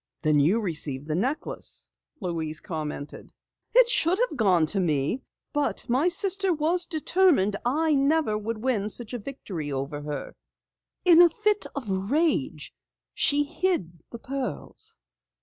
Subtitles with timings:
[0.23, 1.87] "Then you received the necklace?"
[2.19, 3.31] Louise commented.
[3.75, 5.21] "It should have gone to me,
[5.53, 10.33] but my sister was determined I never should win such a victory over her.
[11.05, 12.57] In a fit of anger
[13.13, 14.95] she hid the pearls.